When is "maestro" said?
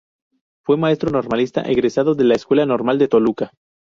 0.77-1.11